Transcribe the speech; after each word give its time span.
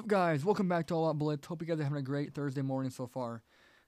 What's 0.00 0.06
up, 0.06 0.18
guys? 0.18 0.46
Welcome 0.46 0.66
back 0.66 0.86
to 0.86 0.94
All 0.94 1.10
Out 1.10 1.18
Blitz. 1.18 1.46
Hope 1.46 1.60
you 1.60 1.68
guys 1.68 1.78
are 1.78 1.84
having 1.84 1.98
a 1.98 2.02
great 2.02 2.32
Thursday 2.32 2.62
morning 2.62 2.90
so 2.90 3.06
far. 3.06 3.42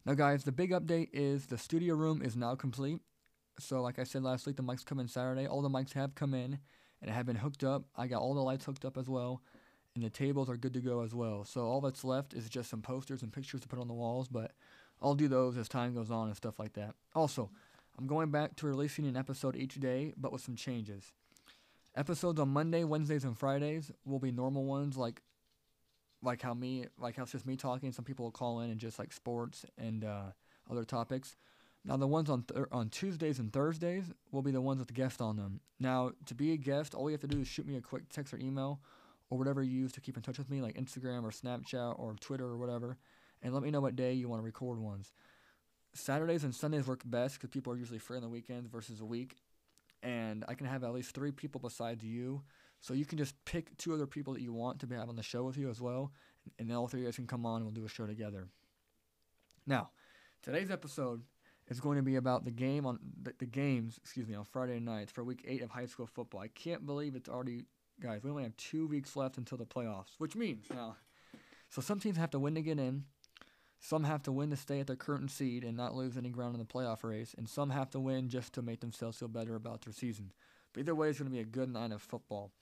Now, 0.05 0.13
guys, 0.13 0.45
the 0.45 0.53
big 0.53 0.71
update 0.71 1.09
is 1.15 1.47
the 1.47 1.57
studio 1.57 1.95
room 1.95 2.21
is 2.21 2.37
now 2.37 2.55
complete. 2.55 3.01
So, 3.59 3.81
like 3.81 3.99
I 3.99 4.05
said 4.05 4.23
last 4.23 4.47
week, 4.47 4.57
the 4.57 4.63
mics 4.63 4.85
come 4.85 5.01
in 5.01 5.09
Saturday. 5.09 5.47
All 5.47 5.63
the 5.63 5.71
mics 5.71 5.95
have 5.95 6.15
come 6.15 6.35
in 6.35 6.59
and 7.01 7.11
have 7.11 7.25
been 7.25 7.37
hooked 7.37 7.65
up. 7.65 7.85
I 7.97 8.09
got 8.09 8.21
all 8.21 8.35
the 8.35 8.43
lights 8.43 8.67
hooked 8.67 8.85
up 8.85 8.99
as 8.99 9.09
well, 9.09 9.41
and 9.95 10.05
the 10.05 10.11
tables 10.11 10.51
are 10.51 10.59
good 10.59 10.75
to 10.75 10.81
go 10.81 11.01
as 11.01 11.15
well. 11.15 11.47
So, 11.47 11.63
all 11.63 11.81
that's 11.81 12.05
left 12.05 12.35
is 12.35 12.47
just 12.51 12.69
some 12.69 12.83
posters 12.83 13.23
and 13.23 13.33
pictures 13.33 13.63
to 13.63 13.69
put 13.69 13.79
on 13.79 13.89
the 13.89 13.95
walls, 13.95 14.29
but 14.29 14.53
I'll 15.01 15.15
do 15.15 15.29
those 15.29 15.57
as 15.57 15.67
time 15.67 15.95
goes 15.95 16.11
on 16.11 16.27
and 16.27 16.37
stuff 16.37 16.59
like 16.59 16.75
that. 16.75 16.95
Also, 17.15 17.49
I'm 17.99 18.07
going 18.07 18.31
back 18.31 18.57
to 18.57 18.67
releasing 18.67 19.07
an 19.07 19.17
episode 19.17 19.57
each 19.57 19.81
day, 19.81 20.13
but 20.19 20.31
with 20.31 20.43
some 20.43 20.57
changes. 20.57 21.15
Episodes 21.97 22.39
on 22.39 22.51
Monday, 22.51 22.85
Wednesdays, 22.85 23.25
and 23.25 23.39
Fridays 23.39 23.91
will 24.05 24.19
be 24.19 24.31
normal 24.31 24.67
ones 24.67 24.99
like 24.99 25.23
like 26.23 26.41
how 26.43 26.55
me 26.55 26.87
like 26.99 27.17
how 27.17 27.25
it's 27.25 27.33
just 27.33 27.47
me 27.47 27.57
talking. 27.57 27.93
Some 27.93 28.05
people 28.05 28.25
will 28.25 28.33
call 28.33 28.61
in 28.61 28.71
and 28.71 28.79
just 28.79 28.99
like 28.99 29.13
sports 29.13 29.65
and 29.77 30.05
uh, 30.05 30.31
other 30.71 30.85
topics. 30.85 31.37
Now 31.85 31.97
the 31.97 32.07
ones 32.07 32.31
on 32.31 32.45
th- 32.45 32.67
on 32.71 32.89
Tuesdays 32.89 33.39
and 33.39 33.53
Thursdays 33.53 34.05
will 34.31 34.43
be 34.43 34.53
the 34.53 34.61
ones 34.61 34.79
with 34.79 34.89
the 34.89 34.95
guest 34.95 35.21
on 35.21 35.37
them. 35.37 35.61
Now 35.81 36.13
to 36.27 36.35
be 36.35 36.53
a 36.53 36.57
guest, 36.57 36.95
all 36.95 37.11
you 37.11 37.15
have 37.15 37.21
to 37.23 37.27
do 37.27 37.41
is 37.41 37.49
shoot 37.49 37.67
me 37.67 37.77
a 37.77 37.81
quick 37.81 38.09
text 38.09 38.33
or 38.33 38.39
email 38.39 38.81
or 39.31 39.39
whatever 39.39 39.63
you 39.63 39.81
use 39.81 39.93
to 39.93 40.01
keep 40.01 40.17
in 40.17 40.23
touch 40.23 40.39
with 40.39 40.51
me, 40.51 40.61
like 40.61 40.77
Instagram 40.77 41.25
or 41.25 41.31
Snapchat 41.31 41.99
or 41.99 42.15
Twitter 42.21 42.45
or 42.45 42.59
whatever, 42.59 42.99
and 43.43 43.53
let 43.55 43.63
me 43.63 43.71
know 43.71 43.81
what 43.81 43.97
day 43.97 44.13
you 44.13 44.29
want 44.29 44.41
to 44.41 44.45
record 44.45 44.79
ones. 44.79 45.13
Saturdays 45.95 46.45
and 46.45 46.55
Sundays 46.55 46.87
work 46.87 47.03
best 47.05 47.35
because 47.35 47.51
people 47.51 47.73
are 47.73 47.77
usually 47.77 47.99
free 47.99 48.17
on 48.17 48.23
the 48.23 48.29
weekends 48.29 48.69
versus 48.69 49.01
a 49.01 49.05
week, 49.05 49.37
and 50.03 50.45
I 50.49 50.55
can 50.55 50.67
have 50.67 50.85
at 50.85 50.93
least 50.93 51.15
three 51.15 51.33
people 51.33 51.61
besides 51.61 52.05
you 52.05 52.43
so 52.83 52.93
you 52.93 53.07
can 53.07 53.17
just 53.17 53.43
pick 53.45 53.75
two 53.79 53.95
other 53.95 54.07
people 54.07 54.35
that 54.35 54.43
you 54.43 54.53
want 54.53 54.81
to 54.81 54.87
be 54.87 54.97
on 54.97 55.17
the 55.17 55.23
show 55.23 55.45
with 55.45 55.57
you 55.57 55.71
as 55.71 55.81
well, 55.81 56.13
and 56.59 56.69
then 56.69 56.77
all 56.77 56.89
three 56.89 57.03
of 57.03 57.09
us 57.09 57.17
can 57.17 57.27
come 57.27 57.47
on 57.47 57.57
and 57.57 57.65
we'll 57.65 57.73
do 57.73 57.87
a 57.87 57.89
show 57.89 58.07
together. 58.07 58.49
Now, 59.67 59.91
today's 60.43 60.71
episode 60.71 61.23
is 61.69 61.79
going 61.79 61.97
to 61.97 62.03
be 62.03 62.17
about 62.17 62.45
the 62.45 62.51
game 62.51 62.85
on 62.85 62.99
the, 63.23 63.33
the 63.39 63.47
games, 63.47 63.99
excuse 64.03 64.27
me, 64.27 64.35
on 64.35 64.45
Friday 64.45 64.81
nights 64.81 65.13
for 65.13 65.23
week 65.23 65.45
eight 65.47 65.63
of 65.63 65.71
high 65.71 65.87
school 65.87 66.07
football. 66.07 66.41
I 66.41 66.49
can't 66.49 66.85
believe 66.85 67.15
it's 67.15 67.29
already, 67.29 67.63
guys. 68.01 68.25
We 68.25 68.31
only 68.31 68.43
have 68.43 68.57
two 68.57 68.89
weeks 68.89 69.15
left 69.15 69.39
until 69.39 69.59
the 69.59 69.65
playoffs, 69.65 70.19
which 70.19 70.35
means 70.35 70.67
now, 70.69 70.97
so 71.71 71.81
some 71.81 72.01
teams 72.01 72.17
have 72.17 72.31
to 72.33 72.41
win 72.41 72.57
to 72.57 72.63
get 72.63 72.81
in. 72.81 73.05
Some 73.79 74.05
have 74.05 74.23
to 74.25 74.33
win 74.33 74.51
to 74.51 74.57
stay 74.57 74.79
at 74.79 74.87
their 74.87 74.97
current 74.97 75.31
seed 75.31 75.65
and 75.65 75.77
not 75.77 75.95
lose 75.95 76.17
any 76.17 76.31
ground 76.31 76.55
in 76.55 76.61
the 76.61 76.67
playoff 76.67 77.03
race, 77.03 77.35
and 77.39 77.49
some 77.49 77.71
have 77.71 77.91
to 77.91 78.01
win 78.01 78.29
just 78.29 78.53
to 78.55 78.63
make 78.63 78.81
themselves 78.81 79.19
feel 79.19 79.29
better 79.29 79.57
about 79.57 79.83
their 79.83 79.93
season. 79.93 80.33
But 80.73 80.81
either 80.81 80.95
way, 80.95 81.09
it's 81.09 81.19
going 81.19 81.31
to 81.31 81.35
be 81.35 81.41
a 81.41 81.45
good 81.45 81.73
night 81.73 81.93
of 81.93 82.03
football. 82.03 82.53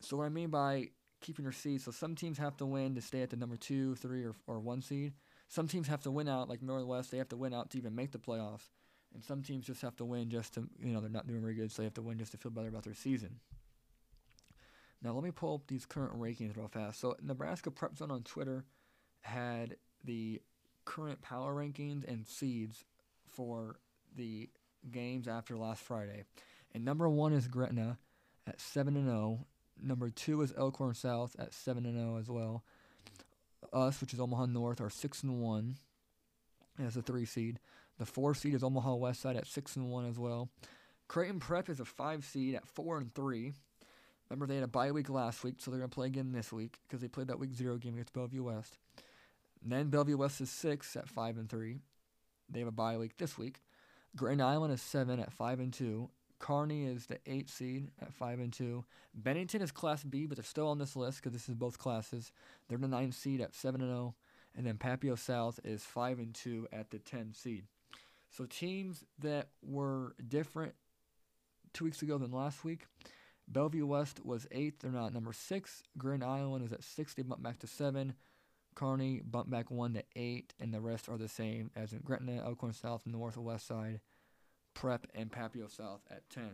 So 0.00 0.16
what 0.16 0.24
I 0.24 0.28
mean 0.28 0.50
by 0.50 0.90
keeping 1.20 1.44
your 1.44 1.52
seed, 1.52 1.80
so 1.80 1.90
some 1.90 2.14
teams 2.14 2.38
have 2.38 2.56
to 2.58 2.66
win 2.66 2.94
to 2.94 3.00
stay 3.00 3.22
at 3.22 3.30
the 3.30 3.36
number 3.36 3.56
two, 3.56 3.94
three, 3.96 4.24
or, 4.24 4.34
or 4.46 4.60
one 4.60 4.82
seed. 4.82 5.14
Some 5.48 5.68
teams 5.68 5.88
have 5.88 6.02
to 6.02 6.10
win 6.10 6.28
out, 6.28 6.48
like 6.48 6.62
Northwest, 6.62 7.10
they 7.10 7.18
have 7.18 7.28
to 7.30 7.36
win 7.36 7.54
out 7.54 7.70
to 7.70 7.78
even 7.78 7.94
make 7.94 8.12
the 8.12 8.18
playoffs. 8.18 8.68
And 9.14 9.22
some 9.22 9.42
teams 9.42 9.66
just 9.66 9.82
have 9.82 9.96
to 9.96 10.04
win 10.04 10.28
just 10.28 10.54
to, 10.54 10.68
you 10.82 10.92
know, 10.92 11.00
they're 11.00 11.08
not 11.08 11.26
doing 11.26 11.40
very 11.40 11.54
good, 11.54 11.70
so 11.70 11.82
they 11.82 11.86
have 11.86 11.94
to 11.94 12.02
win 12.02 12.18
just 12.18 12.32
to 12.32 12.38
feel 12.38 12.50
better 12.50 12.68
about 12.68 12.82
their 12.82 12.94
season. 12.94 13.38
Now, 15.02 15.12
let 15.12 15.22
me 15.22 15.30
pull 15.30 15.54
up 15.54 15.66
these 15.66 15.86
current 15.86 16.18
rankings 16.18 16.56
real 16.56 16.68
fast. 16.68 16.98
So, 16.98 17.14
Nebraska 17.22 17.70
Prep 17.70 17.96
Zone 17.96 18.10
on 18.10 18.22
Twitter 18.22 18.64
had 19.20 19.76
the 20.02 20.40
current 20.84 21.22
power 21.22 21.54
rankings 21.54 22.10
and 22.10 22.26
seeds 22.26 22.84
for 23.26 23.76
the 24.16 24.48
games 24.90 25.28
after 25.28 25.56
last 25.56 25.82
Friday. 25.82 26.24
And 26.74 26.84
number 26.84 27.08
one 27.08 27.32
is 27.32 27.46
Gretna 27.48 27.98
at 28.46 28.60
7 28.60 28.96
and 28.96 29.06
0. 29.06 29.46
Number 29.80 30.10
two 30.10 30.42
is 30.42 30.52
Elkhorn 30.56 30.94
South 30.94 31.36
at 31.38 31.54
7 31.54 31.86
and 31.86 31.96
0 31.96 32.18
as 32.18 32.28
well. 32.28 32.64
Us, 33.72 34.00
which 34.00 34.12
is 34.12 34.20
Omaha 34.20 34.46
North, 34.46 34.80
are 34.80 34.90
6 34.90 35.22
and 35.22 35.40
1 35.40 35.76
as 36.84 36.96
a 36.96 37.02
three 37.02 37.24
seed. 37.24 37.60
The 37.98 38.06
four 38.06 38.34
seed 38.34 38.54
is 38.54 38.64
Omaha 38.64 38.94
West 38.94 39.20
Side 39.20 39.36
at 39.36 39.46
6 39.46 39.76
and 39.76 39.90
1 39.90 40.06
as 40.06 40.18
well. 40.18 40.50
Creighton 41.06 41.38
Prep 41.38 41.68
is 41.68 41.80
a 41.80 41.84
five 41.84 42.24
seed 42.24 42.54
at 42.54 42.66
4 42.66 42.98
and 42.98 43.14
3. 43.14 43.52
Remember, 44.28 44.46
they 44.46 44.56
had 44.56 44.64
a 44.64 44.68
bye 44.68 44.90
week 44.90 45.10
last 45.10 45.44
week, 45.44 45.56
so 45.58 45.70
they're 45.70 45.78
going 45.78 45.90
to 45.90 45.94
play 45.94 46.06
again 46.06 46.32
this 46.32 46.52
week 46.52 46.78
because 46.82 47.00
they 47.00 47.08
played 47.08 47.28
that 47.28 47.38
week 47.38 47.54
zero 47.54 47.76
game 47.76 47.94
against 47.94 48.14
Bellevue 48.14 48.42
West. 48.42 48.78
And 49.62 49.70
then 49.70 49.88
Bellevue 49.90 50.16
West 50.16 50.40
is 50.40 50.50
6 50.50 50.96
at 50.96 51.08
5 51.08 51.36
and 51.36 51.48
3. 51.48 51.78
They 52.50 52.58
have 52.58 52.68
a 52.68 52.72
bye 52.72 52.96
week 52.96 53.16
this 53.18 53.38
week. 53.38 53.60
Grand 54.16 54.42
Island 54.42 54.72
is 54.72 54.82
7 54.82 55.20
at 55.20 55.32
5 55.32 55.60
and 55.60 55.72
2. 55.72 56.08
Kearney 56.44 56.84
is 56.84 57.06
the 57.06 57.16
eight 57.24 57.48
seed 57.48 57.90
at 58.02 58.12
five 58.12 58.38
and 58.38 58.52
two. 58.52 58.84
Bennington 59.14 59.62
is 59.62 59.72
Class 59.72 60.04
B, 60.04 60.26
but 60.26 60.36
they're 60.36 60.44
still 60.44 60.68
on 60.68 60.76
this 60.76 60.94
list 60.94 61.22
because 61.22 61.32
this 61.32 61.48
is 61.48 61.54
both 61.54 61.78
classes. 61.78 62.32
They're 62.68 62.76
the 62.76 62.86
ninth 62.86 63.14
seed 63.14 63.40
at 63.40 63.54
seven 63.54 63.80
and 63.80 63.88
zero, 63.88 64.14
and 64.54 64.66
then 64.66 64.76
Papio 64.76 65.18
South 65.18 65.58
is 65.64 65.84
five 65.84 66.18
and 66.18 66.34
two 66.34 66.68
at 66.70 66.90
the 66.90 66.98
ten 66.98 67.32
seed. 67.32 67.64
So 68.28 68.44
teams 68.44 69.06
that 69.20 69.48
were 69.62 70.14
different 70.28 70.74
two 71.72 71.86
weeks 71.86 72.02
ago 72.02 72.18
than 72.18 72.30
last 72.30 72.62
week. 72.62 72.88
Bellevue 73.48 73.86
West 73.86 74.22
was 74.22 74.46
eighth. 74.50 74.80
They're 74.80 74.90
not 74.90 75.14
number 75.14 75.32
six. 75.32 75.82
Grand 75.96 76.22
Island 76.22 76.62
is 76.62 76.74
at 76.74 76.84
six. 76.84 77.14
They 77.14 77.22
bumped 77.22 77.42
back 77.42 77.60
to 77.60 77.66
seven. 77.66 78.16
Kearney 78.74 79.22
bumped 79.24 79.50
back 79.50 79.70
one 79.70 79.94
to 79.94 80.04
eight, 80.14 80.52
and 80.60 80.74
the 80.74 80.82
rest 80.82 81.08
are 81.08 81.16
the 81.16 81.26
same 81.26 81.70
as 81.74 81.94
in 81.94 82.00
Gretna, 82.00 82.42
Elkhorn 82.44 82.74
South, 82.74 83.06
North, 83.06 83.36
and 83.36 83.46
West 83.46 83.66
Side. 83.66 84.00
Prep, 84.74 85.06
and 85.14 85.30
Papio 85.30 85.70
South 85.70 86.00
at 86.10 86.28
10. 86.30 86.50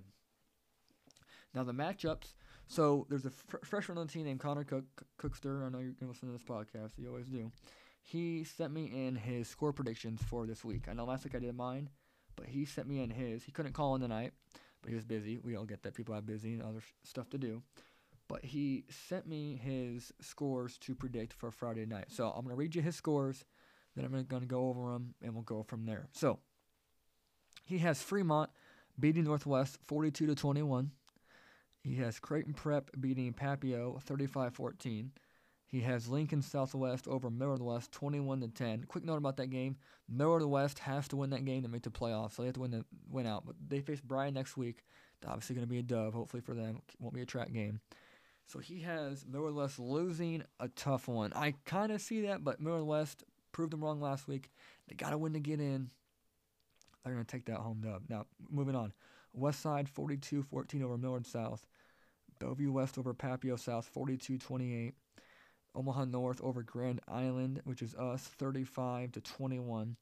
Now 1.55 1.65
the 1.65 1.73
matchups. 1.73 2.35
So 2.69 3.07
there's 3.09 3.27
a 3.27 3.31
fr- 3.31 3.57
freshman 3.65 3.99
on 3.99 4.07
the 4.07 4.13
team 4.13 4.25
named 4.25 4.41
Connor 4.41 4.65
Cook, 4.65 4.85
Cookster. 5.21 5.67
I 5.67 5.71
know 5.71 5.81
you're 5.81 5.93
gonna 5.93 6.13
listen 6.13 6.29
to 6.29 6.33
this 6.33 6.45
podcast. 6.45 6.93
You 6.99 7.09
always 7.09 7.27
do. 7.27 7.51
He 8.03 8.45
sent 8.45 8.73
me 8.73 8.85
in 8.85 9.17
his 9.17 9.49
score 9.49 9.73
predictions 9.73 10.23
for 10.23 10.47
this 10.47 10.65
week. 10.65 10.87
I 10.89 10.93
know 10.93 11.05
last 11.05 11.25
week 11.25 11.35
I 11.35 11.41
did 11.41 11.57
mine, 11.57 11.91
but 12.37 12.47
he 12.47 12.65
sent 12.65 12.89
me 12.89 13.03
in 13.03 13.11
his. 13.11 13.43
He 13.43 13.53
couldn't 13.53 13.73
call 13.73 13.95
in 13.97 14.01
tonight, 14.01 14.33
but 14.83 14.91
he 14.91 14.95
was 14.95 15.05
busy. 15.05 15.39
We 15.39 15.57
all 15.57 15.65
get 15.65 15.83
that. 15.83 15.95
People 15.95 16.15
have 16.15 16.27
busy 16.27 16.55
and 16.55 16.63
other 16.63 16.81
stuff 17.05 17.29
to 17.31 17.39
do. 17.39 17.63
But 18.29 18.45
he 18.45 18.85
sent 18.89 19.27
me 19.27 19.57
his 19.57 20.13
scores 20.21 20.79
to 20.79 20.95
predict 20.95 21.33
for 21.33 21.51
Friday 21.51 21.87
night. 21.87 22.07
So 22.13 22.31
I'm 22.31 22.45
gonna 22.45 22.55
read 22.55 22.77
you 22.77 22.83
his 22.83 22.95
scores. 22.95 23.45
Then 23.97 24.05
I'm 24.05 24.25
gonna 24.25 24.47
go 24.47 24.69
over 24.69 24.93
them, 24.93 25.15
and 25.21 25.35
we'll 25.35 25.43
go 25.43 25.65
from 25.65 25.85
there. 25.85 26.09
So 26.13 26.39
he 27.71 27.79
has 27.79 28.03
Fremont 28.03 28.51
beating 28.99 29.23
Northwest 29.23 29.79
42 29.85 30.27
to 30.27 30.35
21. 30.35 30.91
He 31.85 31.95
has 31.97 32.19
Creighton 32.19 32.53
Prep 32.53 32.91
beating 33.01 33.33
Papio 33.33 34.03
35-14. 34.05 35.11
He 35.67 35.81
has 35.83 36.09
Lincoln 36.09 36.43
Southwest 36.43 37.07
over 37.07 37.31
Millard 37.31 37.63
West 37.63 37.93
21 37.93 38.41
to 38.41 38.49
10. 38.49 38.85
Quick 38.89 39.05
note 39.05 39.19
about 39.19 39.37
that 39.37 39.51
game: 39.51 39.77
Millard 40.09 40.45
West 40.45 40.81
has 40.81 41.07
to 41.09 41.17
win 41.17 41.31
that 41.31 41.45
game 41.45 41.63
to 41.63 41.69
make 41.69 41.85
the 41.85 41.91
playoffs, 41.91 42.33
so 42.33 42.43
they 42.43 42.47
have 42.47 42.55
to 42.55 42.61
win 42.61 42.73
the 42.73 42.85
win 43.09 43.25
out. 43.27 43.47
But 43.47 43.55
they 43.69 43.81
face 43.81 44.01
Bryan 44.01 44.35
next 44.35 44.57
week. 44.57 44.83
Obviously 45.25 45.55
going 45.55 45.67
to 45.67 45.71
be 45.71 45.79
a 45.79 45.83
dub, 45.83 46.13
hopefully 46.13 46.41
for 46.41 46.55
them. 46.55 46.83
Won't 46.99 47.15
be 47.15 47.23
a 47.23 47.27
track 47.27 47.53
game. 47.53 47.81
So 48.47 48.59
he 48.59 48.81
has 48.81 49.25
Millard 49.25 49.55
West 49.55 49.79
losing 49.79 50.43
a 50.59 50.67
tough 50.67 51.07
one. 51.07 51.33
I 51.37 51.55
kind 51.67 51.93
of 51.93 52.01
see 52.01 52.23
that, 52.23 52.43
but 52.43 52.61
Millard 52.61 52.83
West 52.83 53.23
proved 53.53 53.73
them 53.73 53.85
wrong 53.85 54.01
last 54.01 54.27
week. 54.27 54.51
They 54.89 54.97
got 54.97 55.11
to 55.11 55.19
win 55.19 55.35
to 55.35 55.41
get 55.41 55.61
in. 55.61 55.91
They're 57.05 57.15
going 57.15 57.25
to 57.25 57.31
take 57.31 57.47
that 57.47 57.59
home 57.59 57.81
dub. 57.81 58.03
Now, 58.09 58.27
moving 58.51 58.77
on. 58.77 58.93
West 59.33 59.61
Side 59.61 59.89
42 59.89 60.43
14 60.43 60.83
over 60.83 60.99
Millard 60.99 61.27
South. 61.27 61.67
Bellevue 62.39 62.73
West 62.73 62.99
over 62.99 63.15
Papio 63.15 63.59
South 63.59 63.87
42 63.87 64.39
28. 64.39 64.95
Omaha 65.75 66.07
North 66.07 66.41
over 66.43 66.63
Grand 66.63 67.01
Island, 67.07 67.61
which 67.65 67.83
is 67.83 67.95
us, 67.95 68.23
35 68.23 69.13
to 69.13 69.21
21. 69.21 69.97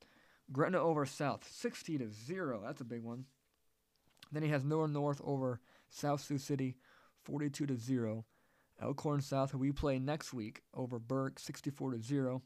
Gretna 0.50 0.80
over 0.80 1.04
South, 1.04 1.46
60 1.50 1.98
to 1.98 2.08
0. 2.08 2.62
That's 2.64 2.80
a 2.80 2.84
big 2.84 3.02
one. 3.02 3.26
Then 4.32 4.42
he 4.42 4.48
has 4.48 4.64
Millard 4.64 4.92
North 4.92 5.20
over 5.22 5.60
South 5.90 6.22
Sioux 6.22 6.38
City, 6.38 6.76
42 7.24 7.66
to 7.66 7.76
0. 7.76 8.24
Elkhorn 8.80 9.20
South, 9.20 9.50
who 9.50 9.58
we 9.58 9.72
play 9.72 9.98
next 9.98 10.32
week, 10.32 10.62
over 10.72 10.98
Burke, 10.98 11.38
64 11.38 11.92
to 11.92 12.02
0. 12.02 12.42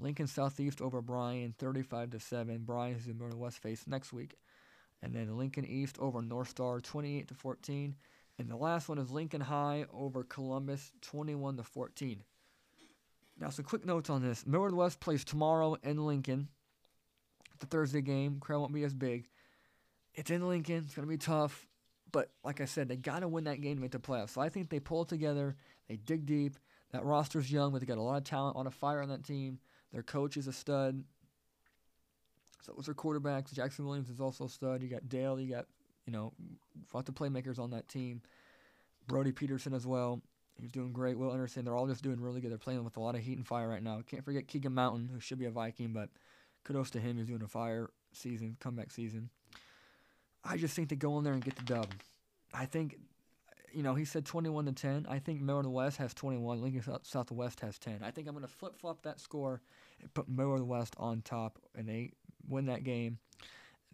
Lincoln 0.00 0.26
Southeast 0.26 0.80
over 0.80 1.02
Bryan, 1.02 1.54
35 1.58 2.10
to 2.10 2.20
7. 2.20 2.58
Bryan 2.64 2.96
is 2.96 3.06
in 3.06 3.18
Northwest 3.18 3.58
face 3.58 3.84
next 3.86 4.12
week. 4.12 4.36
And 5.02 5.14
then 5.14 5.36
Lincoln 5.36 5.64
East 5.64 5.96
over 5.98 6.22
North 6.22 6.48
Star, 6.48 6.80
28 6.80 7.28
to 7.28 7.34
14. 7.34 7.94
And 8.38 8.48
the 8.48 8.56
last 8.56 8.88
one 8.88 8.98
is 8.98 9.10
Lincoln 9.10 9.40
High 9.40 9.84
over 9.92 10.24
Columbus, 10.24 10.92
21 11.02 11.58
to 11.58 11.62
14. 11.62 12.22
Now, 13.38 13.50
some 13.50 13.64
quick 13.64 13.86
notes 13.86 14.10
on 14.10 14.22
this. 14.22 14.46
Millard 14.46 14.74
West 14.74 15.00
plays 15.00 15.24
tomorrow 15.24 15.76
in 15.82 16.04
Lincoln. 16.04 16.48
The 17.58 17.66
Thursday 17.66 18.02
game. 18.02 18.38
Crowd 18.40 18.60
won't 18.60 18.74
be 18.74 18.84
as 18.84 18.94
big. 18.94 19.28
It's 20.14 20.30
in 20.30 20.46
Lincoln. 20.46 20.84
It's 20.86 20.94
going 20.94 21.06
to 21.06 21.10
be 21.10 21.18
tough. 21.18 21.66
But 22.12 22.30
like 22.44 22.60
I 22.60 22.64
said, 22.64 22.88
they 22.88 22.96
got 22.96 23.20
to 23.20 23.28
win 23.28 23.44
that 23.44 23.60
game 23.60 23.76
to 23.76 23.82
make 23.82 23.92
the 23.92 23.98
playoffs. 23.98 24.30
So 24.30 24.40
I 24.40 24.48
think 24.48 24.68
they 24.68 24.80
pull 24.80 25.04
together. 25.04 25.56
They 25.88 25.96
dig 25.96 26.26
deep. 26.26 26.56
That 26.92 27.04
roster's 27.04 27.52
young, 27.52 27.72
but 27.72 27.80
they 27.80 27.86
got 27.86 27.98
a 27.98 28.02
lot 28.02 28.16
of 28.16 28.24
talent, 28.24 28.56
a 28.56 28.58
lot 28.58 28.66
of 28.66 28.74
fire 28.74 29.00
on 29.00 29.08
that 29.10 29.24
team. 29.24 29.60
Their 29.92 30.02
coach 30.02 30.36
is 30.36 30.46
a 30.46 30.52
stud. 30.52 31.02
So 32.62 32.74
was 32.76 32.86
their 32.86 32.94
quarterbacks. 32.94 33.52
Jackson 33.52 33.86
Williams 33.86 34.10
is 34.10 34.20
also 34.20 34.44
a 34.44 34.48
stud. 34.48 34.82
You 34.82 34.88
got 34.88 35.08
Dale. 35.08 35.40
You 35.40 35.52
got 35.54 35.66
you 36.06 36.12
know 36.12 36.32
lots 36.92 37.08
of 37.08 37.14
playmakers 37.14 37.58
on 37.58 37.70
that 37.70 37.88
team. 37.88 38.22
Brody 39.06 39.32
Peterson 39.32 39.74
as 39.74 39.86
well. 39.86 40.22
He's 40.60 40.70
doing 40.70 40.92
great. 40.92 41.18
Will 41.18 41.32
Anderson, 41.32 41.64
they're 41.64 41.74
all 41.74 41.86
just 41.86 42.02
doing 42.02 42.20
really 42.20 42.40
good. 42.40 42.50
They're 42.50 42.58
playing 42.58 42.84
with 42.84 42.96
a 42.96 43.00
lot 43.00 43.14
of 43.14 43.22
heat 43.22 43.36
and 43.36 43.46
fire 43.46 43.68
right 43.68 43.82
now. 43.82 44.02
Can't 44.06 44.24
forget 44.24 44.46
Keegan 44.46 44.74
Mountain, 44.74 45.08
who 45.12 45.18
should 45.18 45.38
be 45.38 45.46
a 45.46 45.50
Viking, 45.50 45.92
but 45.92 46.10
kudos 46.64 46.90
to 46.90 47.00
him. 47.00 47.16
He's 47.16 47.26
doing 47.26 47.42
a 47.42 47.48
fire 47.48 47.90
season, 48.12 48.56
comeback 48.60 48.90
season. 48.90 49.30
I 50.44 50.56
just 50.56 50.74
think 50.74 50.88
they 50.88 50.96
go 50.96 51.16
in 51.18 51.24
there 51.24 51.32
and 51.32 51.44
get 51.44 51.56
the 51.56 51.62
dub. 51.62 51.88
I 52.52 52.66
think, 52.66 52.98
you 53.72 53.82
know, 53.82 53.94
he 53.94 54.04
said 54.04 54.24
21 54.24 54.66
to 54.66 54.72
10. 54.72 55.06
I 55.08 55.18
think 55.18 55.40
Millard 55.40 55.66
West 55.66 55.96
has 55.98 56.14
21. 56.14 56.62
Lincoln 56.62 56.82
South- 56.82 57.06
Southwest 57.06 57.60
has 57.60 57.78
10. 57.78 58.00
I 58.02 58.10
think 58.10 58.28
I'm 58.28 58.34
going 58.34 58.46
to 58.46 58.52
flip 58.52 58.76
flop 58.76 59.02
that 59.02 59.20
score 59.20 59.60
and 60.00 60.12
put 60.14 60.28
Millard 60.28 60.62
West 60.62 60.94
on 60.98 61.22
top, 61.22 61.58
and 61.74 61.88
they 61.88 62.12
win 62.48 62.66
that 62.66 62.84
game. 62.84 63.18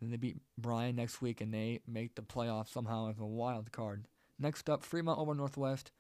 And 0.01 0.13
they 0.13 0.17
beat 0.17 0.37
Bryan 0.59 0.97
next 0.97 1.23
week, 1.23 1.41
and 1.41 1.53
they 1.53 1.81
make 1.87 2.15
the 2.15 2.23
playoffs 2.23 2.69
somehow 2.69 3.09
as 3.09 3.19
a 3.19 3.25
wild 3.25 3.73
card. 3.73 4.05
Next 4.39 4.69
up, 4.69 4.83
Fremont 4.83 5.19
over 5.19 5.35
Northwest. 5.35 5.91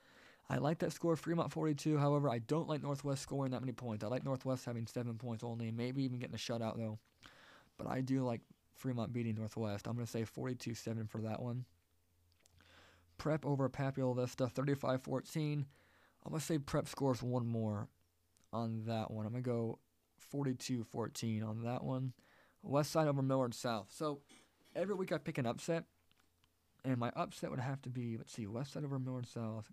I 0.48 0.58
like 0.58 0.78
that 0.78 0.92
score, 0.92 1.16
Fremont 1.16 1.50
42. 1.50 1.98
However, 1.98 2.28
I 2.28 2.38
don't 2.38 2.68
like 2.68 2.82
Northwest 2.82 3.22
scoring 3.22 3.52
that 3.52 3.60
many 3.60 3.72
points. 3.72 4.04
I 4.04 4.08
like 4.08 4.24
Northwest 4.24 4.64
having 4.64 4.86
seven 4.86 5.14
points 5.14 5.42
only, 5.42 5.70
maybe 5.70 6.04
even 6.04 6.18
getting 6.18 6.34
a 6.34 6.38
shutout 6.38 6.76
though. 6.76 6.98
But 7.78 7.88
I 7.88 8.00
do 8.00 8.24
like 8.24 8.42
Fremont 8.76 9.12
beating 9.12 9.34
Northwest. 9.34 9.86
I'm 9.86 9.94
going 9.94 10.06
to 10.06 10.10
say 10.10 10.24
42 10.24 10.74
7 10.74 11.06
for 11.06 11.22
that 11.22 11.42
one. 11.42 11.64
Prep 13.18 13.44
over 13.44 13.68
Papio 13.68 14.14
Vista 14.16 14.48
35 14.48 15.02
14. 15.02 15.66
I'm 16.24 16.30
going 16.30 16.40
to 16.40 16.44
say 16.44 16.58
Prep 16.58 16.88
scores 16.88 17.22
one 17.22 17.46
more 17.46 17.88
on 18.52 18.84
that 18.86 19.10
one. 19.10 19.26
I'm 19.26 19.32
going 19.32 19.44
to 19.44 19.50
go 19.50 19.78
42 20.30 20.84
14 20.84 21.42
on 21.42 21.62
that 21.62 21.84
one. 21.84 22.12
West 22.62 22.90
Side 22.90 23.06
over 23.06 23.22
Millard 23.22 23.54
South. 23.54 23.86
So 23.90 24.20
every 24.74 24.94
week 24.94 25.12
I 25.12 25.18
pick 25.18 25.38
an 25.38 25.46
upset. 25.46 25.84
And 26.84 26.98
my 26.98 27.10
upset 27.16 27.50
would 27.50 27.60
have 27.60 27.82
to 27.82 27.90
be, 27.90 28.16
let's 28.16 28.32
see, 28.32 28.46
West 28.46 28.72
Side 28.72 28.84
over 28.84 28.98
Millard 28.98 29.26
South, 29.26 29.66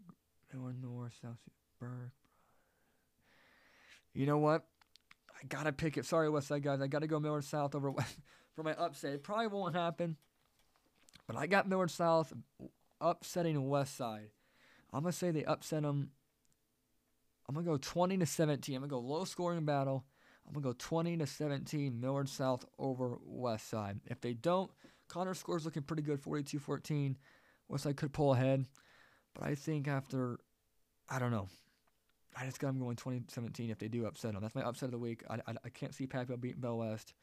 Millard 0.51 0.81
North, 0.81 1.13
South 1.21 1.37
Burke. 1.79 2.11
You 4.13 4.25
know 4.25 4.39
what? 4.39 4.65
I 5.31 5.45
gotta 5.47 5.71
pick 5.71 5.97
it. 5.97 6.05
Sorry, 6.05 6.29
West 6.29 6.47
Side 6.47 6.63
guys. 6.63 6.81
I 6.81 6.87
gotta 6.87 7.05
go 7.05 7.19
Millard 7.19 7.43
South 7.43 7.75
over 7.75 7.91
West 7.91 8.17
for 8.55 8.63
my 8.63 8.73
upset. 8.73 9.13
It 9.13 9.23
probably 9.23 9.47
won't 9.47 9.75
happen, 9.75 10.17
but 11.27 11.35
I 11.35 11.45
got 11.45 11.69
Millard 11.69 11.91
South 11.91 12.33
upsetting 13.01 13.67
West 13.67 13.95
Side. 13.97 14.29
I'm 14.91 15.01
gonna 15.01 15.11
say 15.11 15.31
they 15.31 15.45
upset 15.45 15.83
them. 15.83 16.11
I'm 17.47 17.55
gonna 17.55 17.65
go 17.65 17.77
20 17.77 18.17
to 18.17 18.25
17. 18.25 18.75
I'm 18.75 18.81
gonna 18.81 18.89
go 18.89 18.99
low 18.99 19.25
scoring 19.25 19.65
battle. 19.65 20.05
I'm 20.47 20.53
gonna 20.53 20.63
go 20.63 20.75
20 20.77 21.17
to 21.17 21.27
17. 21.27 21.99
Millard 21.99 22.29
South 22.29 22.65
over 22.77 23.17
West 23.25 23.69
Side. 23.69 23.99
If 24.05 24.21
they 24.21 24.33
don't, 24.33 24.71
Connor 25.07 25.33
scores 25.33 25.65
looking 25.65 25.83
pretty 25.83 26.03
good, 26.03 26.21
42-14. 26.21 27.15
West 27.67 27.83
Side 27.83 27.97
could 27.97 28.13
pull 28.13 28.33
ahead, 28.33 28.65
but 29.33 29.43
I 29.43 29.55
think 29.55 29.87
after, 29.87 30.39
I 31.09 31.19
don't 31.19 31.31
know. 31.31 31.49
I 32.35 32.45
just 32.45 32.59
got 32.59 32.67
them 32.67 32.79
going 32.79 32.95
2017 32.95 33.69
if 33.69 33.77
they 33.77 33.87
do 33.87 34.05
upset 34.05 34.33
them. 34.33 34.41
That's 34.41 34.55
my 34.55 34.63
upset 34.63 34.87
of 34.87 34.91
the 34.91 34.97
week. 34.97 35.23
I, 35.29 35.35
I, 35.47 35.55
I 35.65 35.69
can't 35.69 35.93
see 35.93 36.07
Papio 36.07 36.39
beating 36.39 36.61
Bell 36.61 36.79
West. 36.79 37.13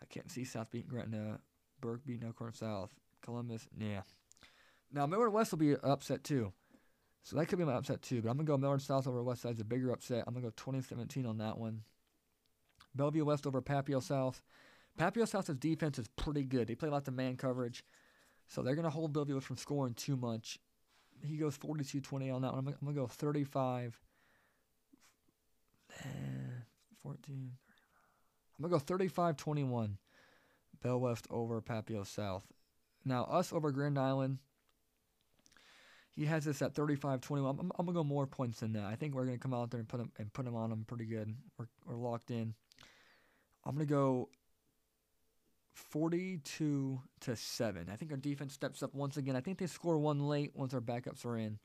I 0.00 0.06
can't 0.06 0.30
see 0.30 0.44
South 0.44 0.70
beating 0.70 0.88
Gretna. 0.88 1.40
Burke 1.80 2.04
beating 2.06 2.26
Elkhorn 2.26 2.54
South. 2.54 2.90
Columbus, 3.22 3.68
yeah. 3.78 4.02
Now, 4.92 5.06
Millard 5.06 5.32
West 5.32 5.52
will 5.52 5.58
be 5.58 5.76
upset 5.76 6.24
too. 6.24 6.52
So 7.22 7.36
that 7.36 7.46
could 7.46 7.58
be 7.58 7.64
my 7.64 7.74
upset 7.74 8.02
too. 8.02 8.22
But 8.22 8.30
I'm 8.30 8.38
to 8.38 8.44
go 8.44 8.56
Millard 8.56 8.82
South 8.82 9.06
over 9.06 9.22
West 9.22 9.42
Side's 9.42 9.60
a 9.60 9.64
bigger 9.64 9.90
upset. 9.90 10.24
I'm 10.26 10.34
to 10.34 10.40
go 10.40 10.52
2017 10.56 11.26
on 11.26 11.38
that 11.38 11.58
one. 11.58 11.82
Bellevue 12.94 13.24
West 13.24 13.46
over 13.46 13.60
Papio 13.60 14.02
South. 14.02 14.40
Papio 14.98 15.28
South's 15.28 15.48
defense 15.48 15.98
is 15.98 16.08
pretty 16.16 16.42
good. 16.42 16.66
They 16.66 16.74
play 16.74 16.88
lots 16.88 17.08
of 17.08 17.14
man 17.14 17.36
coverage. 17.36 17.84
So 18.46 18.62
they're 18.62 18.74
to 18.84 18.90
hold 18.90 19.12
Bellevue 19.12 19.40
from 19.40 19.56
scoring 19.56 19.94
too 19.94 20.16
much. 20.16 20.58
He 21.22 21.36
goes 21.36 21.56
42 21.56 22.00
20 22.00 22.30
on 22.30 22.42
that 22.42 22.52
one. 22.52 22.58
I'm 22.60 22.64
going 22.64 22.94
to 22.94 23.00
go 23.00 23.06
35 23.06 24.00
14. 27.02 27.52
I'm 28.58 28.62
to 28.64 28.68
go 28.68 28.78
35 28.78 29.36
21. 29.36 29.98
Bell 30.82 31.00
West 31.00 31.26
over 31.30 31.60
Papio 31.60 32.06
South. 32.06 32.44
Now, 33.04 33.24
us 33.24 33.52
over 33.52 33.70
Grand 33.70 33.98
Island. 33.98 34.38
He 36.18 36.26
has 36.26 36.44
this 36.44 36.62
at 36.62 36.74
35 36.74 37.20
21. 37.20 37.58
I'm, 37.60 37.70
I'm 37.78 37.86
going 37.86 37.94
to 37.94 38.00
go 38.00 38.04
more 38.04 38.26
points 38.26 38.58
than 38.58 38.72
that. 38.72 38.82
I 38.82 38.96
think 38.96 39.14
we're 39.14 39.24
going 39.24 39.36
to 39.36 39.42
come 39.42 39.54
out 39.54 39.70
there 39.70 39.78
and 39.78 39.88
put 39.88 40.00
him, 40.00 40.10
and 40.18 40.32
put 40.32 40.48
him 40.48 40.56
on 40.56 40.72
him 40.72 40.84
pretty 40.84 41.04
good. 41.04 41.32
We're, 41.56 41.68
we're 41.86 41.94
locked 41.94 42.32
in. 42.32 42.54
I'm 43.64 43.76
going 43.76 43.86
to 43.86 43.94
go 43.94 44.28
42 45.74 47.00
to 47.20 47.36
7. 47.36 47.88
I 47.88 47.94
think 47.94 48.10
our 48.10 48.16
defense 48.16 48.52
steps 48.52 48.82
up 48.82 48.96
once 48.96 49.16
again. 49.16 49.36
I 49.36 49.40
think 49.40 49.58
they 49.58 49.68
score 49.68 49.96
one 49.96 50.26
late 50.26 50.50
once 50.56 50.74
our 50.74 50.80
backups 50.80 51.24
are 51.24 51.38
in. 51.38 51.60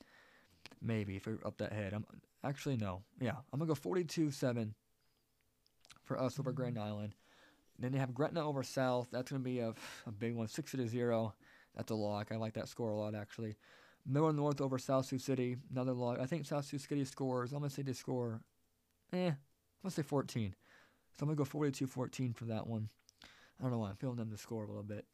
Maybe 0.84 1.16
if 1.16 1.26
we're 1.26 1.40
up 1.44 1.58
that 1.58 1.74
head. 1.74 1.94
I'm 1.94 2.06
actually 2.44 2.78
no. 2.78 3.02
Yeah, 3.20 3.38
I'm 3.52 3.60
gonna 3.60 3.74
go 3.74 3.74
42-7 3.74 4.70
for 6.04 6.22
us 6.22 6.40
over 6.40 6.52
Grand 6.52 6.78
Island. 6.78 7.16
Then 7.80 7.92
they 7.92 7.98
have 7.98 8.14
Gretna 8.14 8.48
over 8.48 8.62
South. 8.62 9.08
That's 9.12 9.32
gonna 9.32 9.44
be 9.44 9.60
a, 9.60 9.74
a 10.06 10.12
big 10.12 10.36
one, 10.36 10.48
60 10.48 10.78
to 10.78 10.88
zero. 10.88 11.34
That's 11.76 11.92
a 11.92 11.96
lock. 11.96 12.28
I 12.32 12.36
like 12.36 12.54
that 12.54 12.68
score 12.68 12.92
a 12.92 12.96
lot 12.96 13.16
actually. 13.16 13.56
Millard 14.06 14.36
North 14.36 14.62
over 14.62 14.78
South 14.78 15.06
Sioux 15.06 15.20
City, 15.20 15.58
another 15.72 15.94
log. 15.94 16.20
I 16.20 16.26
think 16.26 16.46
South 16.46 16.66
Sioux 16.66 16.78
City 16.78 17.06
scores. 17.06 17.52
I'm 17.52 17.60
gonna 17.60 17.70
say 17.70 17.82
they 17.82 17.94
score. 17.94 18.42
Eh, 19.14 19.28
I'm 19.28 19.36
gonna 19.84 19.92
say 19.92 20.02
14. 20.02 20.56
So 21.18 21.24
I'm 21.24 21.28
gonna 21.28 21.38
go 21.38 21.46
42-14 21.46 22.36
for 22.36 22.46
that 22.46 22.68
one. 22.68 22.90
I 23.24 23.64
don't 23.64 23.72
know 23.72 23.80
why 23.80 23.90
I'm 23.90 23.96
feeling 23.96 24.18
them 24.18 24.32
to 24.32 24.38
score 24.38 24.64
a 24.64 24.68
little 24.68 24.84
bit. 24.84 25.06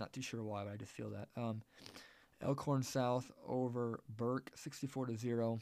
Not 0.00 0.12
too 0.12 0.22
sure 0.22 0.42
why, 0.42 0.64
but 0.64 0.72
I 0.72 0.76
just 0.76 0.92
feel 0.92 1.10
that. 1.10 1.28
Um, 1.36 1.62
Elkhorn 2.42 2.82
South 2.82 3.30
over 3.46 4.00
Burke, 4.08 4.50
64 4.54 5.06
to 5.06 5.16
zero. 5.16 5.58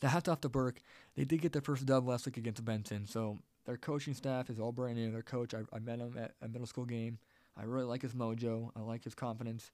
The 0.00 0.08
hats 0.08 0.28
off 0.28 0.40
to 0.42 0.48
Burke. 0.48 0.80
They 1.14 1.24
did 1.24 1.40
get 1.40 1.52
their 1.52 1.62
first 1.62 1.86
dub 1.86 2.06
last 2.06 2.26
week 2.26 2.36
against 2.36 2.64
Benson, 2.64 3.06
so 3.06 3.38
their 3.64 3.76
coaching 3.76 4.14
staff 4.14 4.50
is 4.50 4.58
all 4.58 4.72
brand 4.72 4.96
new. 4.96 5.10
Their 5.10 5.22
coach, 5.22 5.54
I, 5.54 5.60
I 5.74 5.78
met 5.78 5.98
him 5.98 6.14
at 6.18 6.32
a 6.42 6.48
middle 6.48 6.66
school 6.66 6.84
game. 6.84 7.18
I 7.56 7.64
really 7.64 7.86
like 7.86 8.02
his 8.02 8.14
mojo. 8.14 8.70
I 8.76 8.80
like 8.80 9.04
his 9.04 9.14
confidence. 9.14 9.70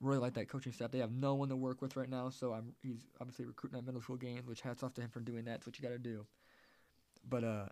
Really 0.00 0.18
like 0.18 0.34
that 0.34 0.48
coaching 0.48 0.72
staff. 0.72 0.90
They 0.90 0.98
have 0.98 1.12
no 1.12 1.34
one 1.34 1.48
to 1.48 1.56
work 1.56 1.82
with 1.82 1.96
right 1.96 2.08
now, 2.08 2.30
so 2.30 2.52
I'm 2.52 2.72
he's 2.82 3.06
obviously 3.20 3.46
recruiting 3.46 3.78
at 3.78 3.84
middle 3.84 4.00
school 4.00 4.16
games, 4.16 4.46
which 4.46 4.60
hats 4.60 4.82
off 4.82 4.94
to 4.94 5.00
him 5.00 5.10
for 5.10 5.20
doing 5.20 5.44
that. 5.46 5.56
It's 5.56 5.66
what 5.66 5.78
you 5.78 5.82
got 5.82 5.92
to 5.92 5.98
do. 5.98 6.24
But 7.28 7.44
uh, 7.44 7.66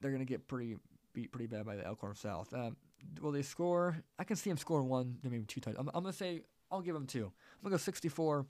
they're 0.00 0.12
gonna 0.12 0.24
get 0.24 0.46
pretty 0.48 0.76
beat 1.12 1.32
pretty 1.32 1.46
bad 1.46 1.64
by 1.64 1.76
the 1.76 1.86
Elkhorn 1.86 2.14
South. 2.14 2.52
Um, 2.52 2.76
will 3.20 3.32
they 3.32 3.42
score? 3.42 3.96
I 4.18 4.24
can 4.24 4.36
see 4.36 4.50
them 4.50 4.58
score 4.58 4.82
one, 4.82 5.16
maybe 5.22 5.42
two 5.46 5.60
times. 5.60 5.76
I'm, 5.78 5.90
I'm 5.94 6.04
to 6.04 6.12
say, 6.12 6.42
I'll 6.70 6.82
give 6.82 6.94
them 6.94 7.06
two. 7.06 7.32
I'm 7.62 7.64
to 7.64 7.70
go 7.70 7.76
64 7.76 8.46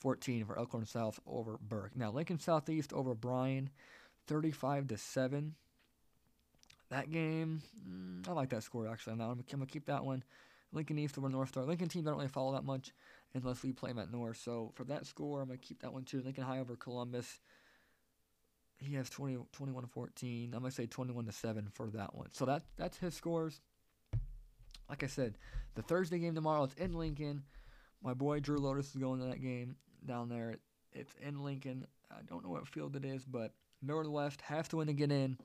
14 0.00 0.44
for 0.44 0.58
Elkhorn 0.58 0.86
South 0.86 1.18
over 1.26 1.58
Burke. 1.60 1.96
Now, 1.96 2.10
Lincoln 2.10 2.38
Southeast 2.38 2.92
over 2.92 3.14
Bryan, 3.14 3.70
35 4.26 4.88
to 4.88 4.96
7. 4.96 5.54
That 6.90 7.10
game, 7.10 7.62
mm, 7.88 8.28
I 8.28 8.32
like 8.32 8.50
that 8.50 8.62
score 8.62 8.86
actually. 8.88 9.16
Now 9.16 9.30
I'm 9.30 9.44
going 9.50 9.66
to 9.66 9.72
keep 9.72 9.86
that 9.86 10.04
one. 10.04 10.22
Lincoln 10.72 10.98
East 10.98 11.16
over 11.18 11.28
North 11.28 11.48
Star. 11.48 11.64
Lincoln 11.64 11.88
team 11.88 12.06
I 12.06 12.10
don't 12.10 12.18
really 12.18 12.28
follow 12.28 12.52
that 12.52 12.64
much 12.64 12.92
unless 13.34 13.62
we 13.62 13.72
play 13.72 13.90
them 13.90 13.98
at 13.98 14.12
North. 14.12 14.38
So 14.38 14.72
for 14.74 14.84
that 14.84 15.06
score, 15.06 15.40
I'm 15.40 15.48
going 15.48 15.58
to 15.58 15.66
keep 15.66 15.82
that 15.82 15.92
one 15.92 16.04
too. 16.04 16.22
Lincoln 16.22 16.44
High 16.44 16.58
over 16.58 16.76
Columbus 16.76 17.40
he 18.78 18.94
has 18.94 19.08
20, 19.10 19.38
21 19.52 19.84
to 19.84 19.88
14. 19.88 20.52
I'm 20.54 20.60
gonna 20.60 20.70
say 20.70 20.86
21 20.86 21.26
to 21.26 21.32
7 21.32 21.68
for 21.72 21.88
that 21.90 22.14
one. 22.14 22.28
So 22.32 22.44
that 22.46 22.62
that's 22.76 22.98
his 22.98 23.14
scores. 23.14 23.60
Like 24.88 25.02
I 25.02 25.06
said, 25.06 25.38
the 25.74 25.82
Thursday 25.82 26.18
game 26.18 26.34
tomorrow 26.34 26.64
it's 26.64 26.74
in 26.74 26.92
Lincoln. 26.92 27.42
My 28.02 28.14
boy 28.14 28.40
Drew 28.40 28.58
Lotus 28.58 28.90
is 28.90 28.96
going 28.96 29.20
to 29.20 29.26
that 29.26 29.42
game 29.42 29.76
down 30.04 30.28
there. 30.28 30.56
It's 30.92 31.14
in 31.20 31.42
Lincoln. 31.42 31.86
I 32.10 32.22
don't 32.28 32.44
know 32.44 32.50
what 32.50 32.68
field 32.68 32.94
it 32.94 33.04
is, 33.04 33.24
but 33.24 33.52
Millard 33.82 34.06
West 34.06 34.42
has 34.42 34.68
to 34.68 34.76
win 34.76 34.86
to 34.86 34.92
get 34.92 35.10
in. 35.10 35.38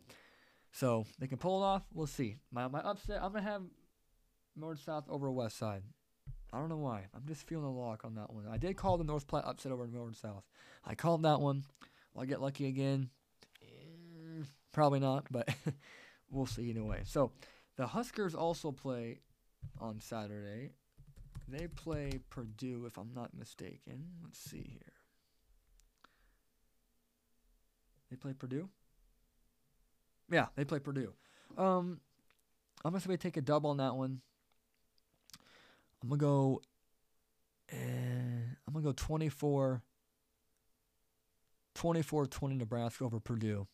So 0.71 1.05
they 1.17 1.27
can 1.27 1.37
pull 1.37 1.63
it 1.63 1.65
off. 1.65 1.83
We'll 1.93 2.07
see. 2.07 2.35
My 2.51 2.67
my 2.67 2.79
upset. 2.79 3.23
I'm 3.23 3.33
gonna 3.33 3.43
have 3.43 3.63
Millard 4.55 4.79
South 4.79 5.05
over 5.09 5.31
West 5.31 5.57
Side. 5.57 5.83
I 6.53 6.59
don't 6.59 6.69
know 6.69 6.77
why. 6.77 7.05
I'm 7.15 7.25
just 7.25 7.47
feeling 7.47 7.65
a 7.65 7.71
lock 7.71 8.03
on 8.03 8.15
that 8.15 8.31
one. 8.33 8.45
I 8.49 8.57
did 8.57 8.75
call 8.75 8.97
the 8.97 9.03
North 9.03 9.27
Platte 9.27 9.45
upset 9.45 9.71
over 9.71 9.87
Millard 9.87 10.17
South. 10.17 10.43
I 10.85 10.95
called 10.95 11.23
that 11.23 11.39
one. 11.39 11.63
Will 12.13 12.23
I 12.23 12.25
get 12.25 12.41
lucky 12.41 12.67
again? 12.67 13.09
Probably 14.73 14.99
not, 14.99 15.27
but 15.31 15.49
we'll 16.31 16.45
see 16.45 16.63
either 16.63 16.83
way. 16.83 17.01
So 17.05 17.31
the 17.77 17.87
Huskers 17.87 18.35
also 18.35 18.71
play 18.71 19.19
on 19.79 19.99
Saturday. 20.01 20.71
They 21.47 21.67
play 21.67 22.19
Purdue, 22.29 22.85
if 22.85 22.97
I'm 22.97 23.11
not 23.13 23.33
mistaken. 23.37 24.05
Let's 24.23 24.39
see 24.39 24.69
here. 24.71 24.93
They 28.09 28.15
play 28.15 28.33
Purdue? 28.33 28.69
Yeah, 30.29 30.47
they 30.55 30.63
play 30.63 30.79
Purdue. 30.79 31.13
Um, 31.57 31.99
I'm 32.83 32.91
going 32.91 33.01
to 33.01 33.17
take 33.17 33.37
a 33.37 33.41
double 33.41 33.69
on 33.69 33.77
that 33.77 33.95
one. 33.95 34.21
I'm 36.03 36.09
to 36.09 36.17
go. 36.17 36.61
Uh, 37.71 37.75
I'm 38.67 38.73
to 38.73 38.81
go 38.81 38.91
24 38.91 39.81
24 41.75 42.27
20 42.27 42.55
Nebraska 42.55 43.03
over 43.03 43.19
Purdue. 43.19 43.67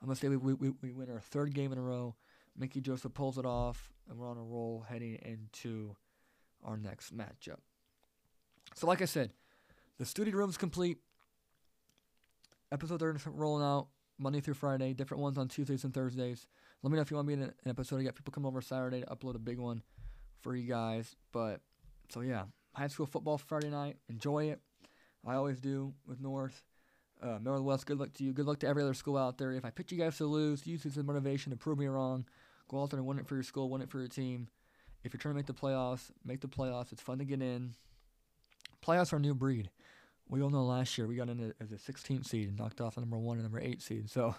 I'm 0.00 0.08
gonna 0.08 0.16
say 0.16 0.28
we, 0.28 0.54
we, 0.54 0.70
we 0.82 0.92
win 0.92 1.10
our 1.10 1.20
third 1.20 1.54
game 1.54 1.72
in 1.72 1.78
a 1.78 1.82
row. 1.82 2.14
Mickey 2.56 2.80
Joseph 2.80 3.14
pulls 3.14 3.38
it 3.38 3.44
off, 3.44 3.90
and 4.08 4.18
we're 4.18 4.28
on 4.28 4.38
a 4.38 4.42
roll 4.42 4.84
heading 4.88 5.18
into 5.22 5.94
our 6.64 6.76
next 6.76 7.16
matchup. 7.16 7.58
So, 8.74 8.86
like 8.86 9.02
I 9.02 9.04
said, 9.04 9.32
the 9.98 10.06
studio 10.06 10.36
room's 10.36 10.56
complete. 10.56 10.98
Episodes 12.72 13.02
are 13.02 13.16
rolling 13.26 13.64
out 13.64 13.88
Monday 14.18 14.40
through 14.40 14.54
Friday, 14.54 14.92
different 14.92 15.22
ones 15.22 15.38
on 15.38 15.48
Tuesdays 15.48 15.84
and 15.84 15.94
Thursdays. 15.94 16.46
Let 16.82 16.90
me 16.90 16.96
know 16.96 17.02
if 17.02 17.10
you 17.10 17.16
want 17.16 17.28
me 17.28 17.34
in 17.34 17.42
an 17.42 17.54
episode. 17.66 18.00
I 18.00 18.04
got 18.04 18.14
people 18.14 18.32
come 18.32 18.46
over 18.46 18.60
Saturday 18.60 19.02
to 19.02 19.06
upload 19.06 19.34
a 19.34 19.38
big 19.38 19.58
one 19.58 19.82
for 20.40 20.54
you 20.54 20.68
guys. 20.68 21.14
But 21.32 21.60
so 22.08 22.20
yeah, 22.20 22.44
high 22.74 22.88
school 22.88 23.06
football 23.06 23.38
Friday 23.38 23.70
night. 23.70 23.96
Enjoy 24.08 24.44
it. 24.44 24.60
I 25.26 25.34
always 25.34 25.60
do 25.60 25.94
with 26.06 26.20
North. 26.20 26.62
Uh, 27.22 27.38
West, 27.42 27.86
good 27.86 27.98
luck 27.98 28.12
to 28.14 28.24
you. 28.24 28.32
Good 28.32 28.46
luck 28.46 28.60
to 28.60 28.68
every 28.68 28.82
other 28.82 28.94
school 28.94 29.16
out 29.16 29.38
there. 29.38 29.52
If 29.52 29.64
I 29.64 29.70
pick 29.70 29.90
you 29.90 29.98
guys 29.98 30.18
to 30.18 30.26
lose, 30.26 30.66
use 30.66 30.82
this 30.82 30.96
as 30.96 31.04
motivation 31.04 31.50
to 31.50 31.56
prove 31.56 31.78
me 31.78 31.86
wrong. 31.86 32.26
Go 32.68 32.82
out 32.82 32.90
there 32.90 32.98
and 32.98 33.06
win 33.06 33.18
it 33.18 33.26
for 33.26 33.34
your 33.34 33.42
school, 33.42 33.70
win 33.70 33.80
it 33.80 33.90
for 33.90 33.98
your 33.98 34.08
team. 34.08 34.48
If 35.02 35.12
you're 35.14 35.18
trying 35.18 35.34
to 35.34 35.36
make 35.36 35.46
the 35.46 35.54
playoffs, 35.54 36.10
make 36.24 36.40
the 36.40 36.48
playoffs. 36.48 36.92
It's 36.92 37.00
fun 37.00 37.18
to 37.18 37.24
get 37.24 37.40
in. 37.40 37.74
Playoffs 38.84 39.12
are 39.12 39.16
a 39.16 39.20
new 39.20 39.34
breed. 39.34 39.70
We 40.28 40.42
all 40.42 40.50
know 40.50 40.64
last 40.64 40.98
year 40.98 41.06
we 41.06 41.16
got 41.16 41.28
in 41.28 41.54
as 41.60 41.70
a 41.70 41.76
16th 41.76 42.26
seed 42.26 42.48
and 42.48 42.58
knocked 42.58 42.80
off 42.80 42.96
the 42.96 43.00
number 43.00 43.18
one 43.18 43.36
and 43.36 43.44
number 43.44 43.60
eight 43.60 43.80
seed. 43.80 44.10
So, 44.10 44.34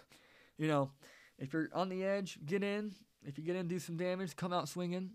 you 0.58 0.68
know, 0.68 0.92
if 1.40 1.54
you're 1.54 1.70
on 1.74 1.90
the 1.90 2.04
edge, 2.04 2.38
get 2.46 2.64
in. 2.64 2.94
If 3.26 3.38
you 3.38 3.44
get 3.44 3.56
in, 3.56 3.68
do 3.68 3.80
some 3.80 3.98
damage, 3.98 4.36
come 4.36 4.54
out 4.54 4.70
swinging. 4.70 5.12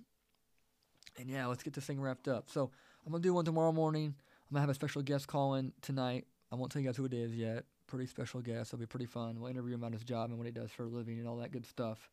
And 1.18 1.28
yeah, 1.28 1.46
let's 1.46 1.62
get 1.62 1.74
this 1.74 1.84
thing 1.84 2.00
wrapped 2.00 2.28
up. 2.28 2.50
So 2.50 2.70
I'm 3.04 3.12
gonna 3.12 3.22
do 3.22 3.34
one 3.34 3.44
tomorrow 3.44 3.72
morning. 3.72 4.14
I'm 4.16 4.54
gonna 4.54 4.60
have 4.60 4.70
a 4.70 4.74
special 4.74 5.02
guest 5.02 5.26
call 5.26 5.54
in 5.54 5.72
tonight. 5.82 6.26
I 6.50 6.56
won't 6.56 6.72
tell 6.72 6.82
you 6.82 6.88
guys 6.88 6.96
who 6.96 7.04
it 7.04 7.14
is 7.14 7.34
yet. 7.34 7.64
Pretty 7.86 8.06
special 8.06 8.40
guest. 8.40 8.70
It'll 8.70 8.80
be 8.80 8.86
pretty 8.86 9.06
fun. 9.06 9.40
We'll 9.40 9.50
interview 9.50 9.74
him 9.74 9.80
about 9.80 9.92
his 9.92 10.04
job 10.04 10.30
and 10.30 10.38
what 10.38 10.46
he 10.46 10.52
does 10.52 10.70
for 10.70 10.84
a 10.84 10.88
living 10.88 11.18
and 11.18 11.28
all 11.28 11.36
that 11.38 11.52
good 11.52 11.66
stuff. 11.66 12.10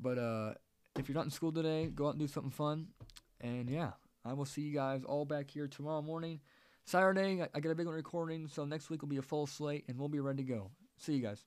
But 0.00 0.18
uh, 0.18 0.54
if 0.96 1.08
you're 1.08 1.14
not 1.16 1.24
in 1.24 1.30
school 1.30 1.52
today, 1.52 1.86
go 1.86 2.06
out 2.06 2.10
and 2.10 2.18
do 2.18 2.28
something 2.28 2.50
fun. 2.50 2.88
And 3.40 3.68
yeah, 3.68 3.92
I 4.24 4.32
will 4.32 4.44
see 4.44 4.62
you 4.62 4.74
guys 4.74 5.04
all 5.04 5.24
back 5.24 5.50
here 5.50 5.68
tomorrow 5.68 6.02
morning. 6.02 6.40
Saturday, 6.84 7.42
I, 7.42 7.48
I 7.54 7.60
got 7.60 7.70
a 7.70 7.74
big 7.74 7.86
one 7.86 7.94
recording, 7.94 8.48
so 8.48 8.64
next 8.64 8.90
week 8.90 9.02
will 9.02 9.08
be 9.08 9.18
a 9.18 9.22
full 9.22 9.46
slate 9.46 9.84
and 9.88 9.98
we'll 9.98 10.08
be 10.08 10.20
ready 10.20 10.42
to 10.42 10.48
go. 10.48 10.70
See 10.98 11.14
you 11.14 11.22
guys. 11.22 11.44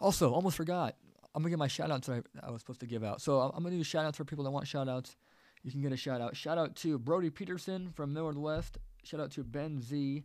Also, 0.00 0.32
almost 0.32 0.56
forgot. 0.56 0.94
I'm 1.38 1.42
gonna 1.44 1.50
get 1.50 1.60
my 1.60 1.68
shout 1.68 1.92
outs 1.92 2.08
I, 2.08 2.20
I 2.42 2.50
was 2.50 2.60
supposed 2.62 2.80
to 2.80 2.86
give 2.86 3.04
out. 3.04 3.20
So 3.20 3.38
I'm 3.40 3.62
gonna 3.62 3.76
do 3.76 3.84
shout 3.84 4.04
outs 4.04 4.16
for 4.16 4.24
people 4.24 4.42
that 4.42 4.50
want 4.50 4.66
shout 4.66 4.88
outs. 4.88 5.16
You 5.62 5.70
can 5.70 5.80
get 5.80 5.92
a 5.92 5.96
shout 5.96 6.20
out. 6.20 6.34
Shout 6.34 6.58
out 6.58 6.74
to 6.76 6.98
Brody 6.98 7.30
Peterson 7.30 7.92
from 7.94 8.12
Millard 8.12 8.36
West. 8.36 8.78
Shout 9.04 9.20
out 9.20 9.30
to 9.32 9.44
Ben 9.44 9.80
Z 9.80 10.24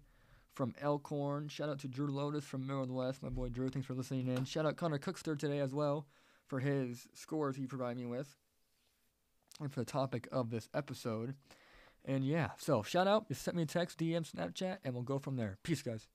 from 0.56 0.74
Elkhorn. 0.82 1.50
Shout 1.50 1.70
out 1.70 1.78
to 1.82 1.88
Drew 1.88 2.08
Lotus 2.08 2.46
from 2.46 2.66
Millard 2.66 2.90
West. 2.90 3.22
My 3.22 3.30
boy 3.30 3.50
Drew, 3.50 3.70
thanks 3.70 3.86
for 3.86 3.94
listening 3.94 4.28
in. 4.28 4.44
Shout 4.46 4.66
out 4.66 4.76
Connor 4.76 4.98
Cookster 4.98 5.38
today 5.38 5.60
as 5.60 5.72
well 5.72 6.08
for 6.48 6.60
his 6.60 7.08
scores 7.14 7.58
he 7.58 7.68
provided 7.68 8.00
me 8.00 8.08
with 8.08 8.36
and 9.60 9.72
for 9.72 9.82
the 9.82 9.86
topic 9.86 10.28
of 10.32 10.50
this 10.50 10.68
episode. 10.74 11.36
And 12.06 12.26
yeah, 12.26 12.50
so 12.58 12.82
shout 12.82 13.06
out, 13.06 13.28
just 13.28 13.44
send 13.44 13.56
me 13.56 13.62
a 13.62 13.68
text, 13.68 14.00
DM, 14.00 14.28
Snapchat, 14.28 14.80
and 14.84 14.96
we'll 14.96 15.04
go 15.04 15.20
from 15.20 15.36
there. 15.36 15.60
Peace, 15.62 15.84
guys. 15.84 16.08